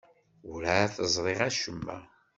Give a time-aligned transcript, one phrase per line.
[0.49, 1.97] Werɛad teẓri acemma.